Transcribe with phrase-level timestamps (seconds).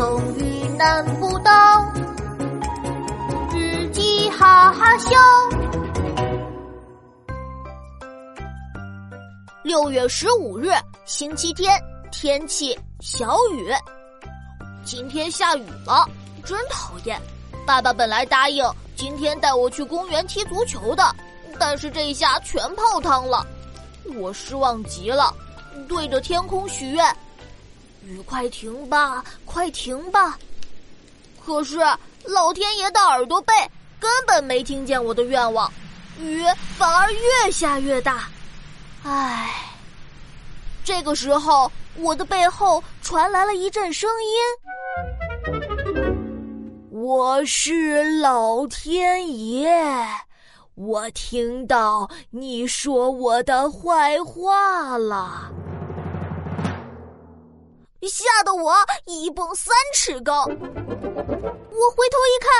[0.00, 1.52] 成语难不倒，
[3.50, 5.10] 自己哈哈笑。
[9.62, 10.70] 六月十五日，
[11.04, 11.78] 星期天，
[12.10, 13.70] 天气小雨。
[14.86, 16.08] 今天下雨了，
[16.46, 17.20] 真讨厌！
[17.66, 18.64] 爸爸本来答应
[18.96, 21.14] 今天带我去公园踢足球的，
[21.58, 23.46] 但是这下全泡汤了，
[24.16, 25.30] 我失望极了，
[25.86, 27.04] 对着天空许愿
[28.04, 30.38] ：“雨快停吧，快停吧！”
[31.44, 31.78] 可是
[32.24, 33.52] 老天爷的耳朵背
[33.98, 35.72] 根本没听见我的愿望，
[36.18, 36.44] 雨
[36.76, 38.28] 反而越下越大。
[39.02, 39.50] 唉，
[40.84, 44.38] 这个时候我的背后传来了一阵声音
[46.92, 49.68] ：“我是老天爷，
[50.74, 55.50] 我听到你说我的坏话了。”
[58.08, 58.74] 吓得我
[59.06, 60.44] 一蹦三尺高。
[60.44, 62.50] 我回头一看，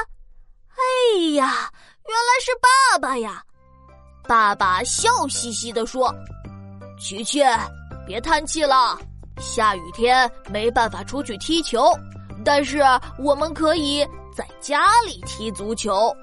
[0.70, 1.70] 哎呀，
[2.06, 3.42] 原来是爸爸呀！
[4.26, 6.14] 爸爸笑嘻嘻地说
[7.00, 7.42] ：“琪琪，
[8.06, 8.98] 别叹气了。
[9.40, 11.90] 下雨天没办法出去踢球，
[12.44, 12.80] 但是
[13.18, 16.14] 我们可以在家里踢足球。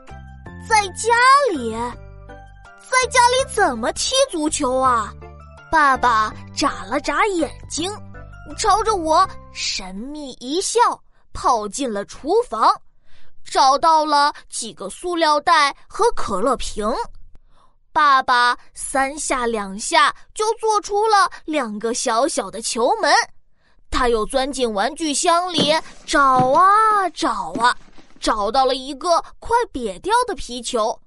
[0.70, 1.16] 在家
[1.52, 5.12] 里，在家里怎么踢足球啊？”
[5.70, 7.92] 爸爸眨了眨眼睛，
[8.56, 10.80] 朝着我神秘一笑，
[11.34, 12.74] 跑进了厨房，
[13.44, 16.88] 找到了几个塑料袋和可乐瓶。
[17.92, 23.12] 爸爸三下两下就做出了两个小小的球门，
[23.90, 25.74] 他又钻进玩具箱里
[26.06, 27.76] 找啊找啊，
[28.20, 30.98] 找到了一个快瘪掉的皮球。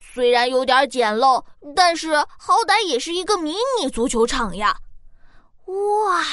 [0.00, 1.44] 虽然有点简陋，
[1.74, 4.74] 但是好歹也是一个迷你足球场呀！
[5.66, 6.24] 哇，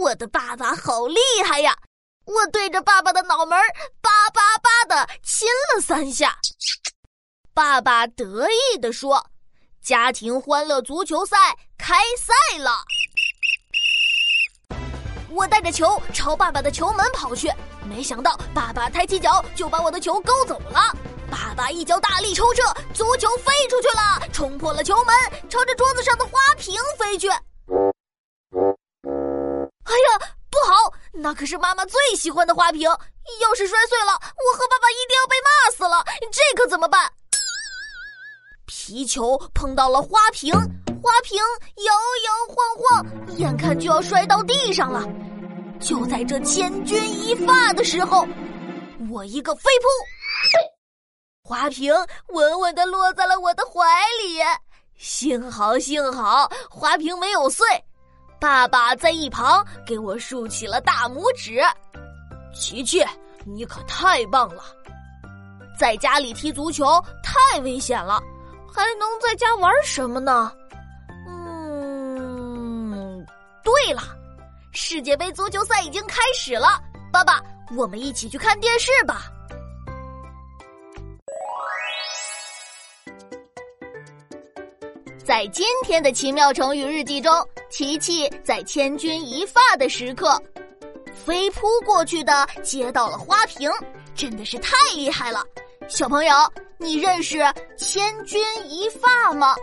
[0.00, 1.76] 我的爸爸好厉害呀！
[2.26, 3.58] 我对着爸爸的脑门
[4.00, 6.36] 叭叭叭的亲了三下。
[7.54, 9.26] 爸爸得意地说
[9.82, 11.36] ：“家庭欢乐足球赛
[11.76, 12.84] 开赛了！”
[15.30, 17.50] 我带着球朝爸爸的球门跑去，
[17.84, 20.94] 没想到爸爸抬起脚就把我的球勾走了。
[21.30, 22.62] 爸爸一脚大力抽射，
[22.92, 25.14] 足球飞出去了，冲破了球门，
[25.48, 27.28] 朝着桌子上的花瓶飞去。
[30.00, 30.92] 哎呀，不好！
[31.12, 36.02] 那可是妈妈最喜欢的花瓶，要是摔碎了，我和爸爸一定要被骂死了。
[36.32, 37.12] 这可怎么办？
[38.66, 40.54] 皮球碰到了花瓶，
[41.02, 41.38] 花瓶
[41.84, 41.92] 摇
[42.24, 45.04] 摇晃晃，眼看就要摔到地上了。
[45.80, 48.26] 就在这千钧一发的时候，
[49.10, 51.92] 我一个飞扑，花瓶
[52.28, 53.84] 稳稳的落在了我的怀
[54.22, 54.40] 里。
[54.96, 57.66] 幸好，幸好，花瓶没有碎。
[58.40, 61.60] 爸爸在一旁给我竖起了大拇指。
[62.54, 63.04] 琪琪，
[63.44, 64.62] 你可太棒了！
[65.78, 66.86] 在家里踢足球
[67.22, 68.20] 太危险了。
[68.72, 70.50] 还能在家玩什么呢？
[71.28, 73.26] 嗯，
[73.62, 74.02] 对了，
[74.72, 76.80] 世界杯足球赛已经开始了，
[77.12, 77.42] 爸爸，
[77.76, 79.24] 我们一起去看电视吧。
[85.24, 87.32] 在今天的奇妙成语日记中，
[87.70, 90.36] 琪琪在千钧一发的时刻，
[91.14, 93.70] 飞扑过去的接到了花瓶，
[94.14, 95.44] 真的是太厉害了，
[95.88, 96.34] 小朋友。
[96.82, 97.38] 你认识
[97.76, 99.54] 千钧一发吗？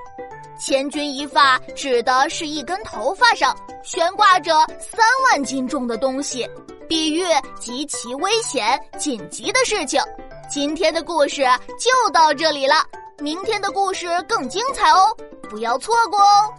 [0.60, 6.48] 千钧一发指的是一根头发上悬挂着三万斤重的东西，
[6.88, 7.24] 比喻
[7.60, 10.00] 极其危险、紧急的事情。
[10.48, 11.42] 今天的故事
[11.80, 12.86] 就到这里了，
[13.18, 15.10] 明天的故事更精彩哦，
[15.50, 16.54] 不要错过哦。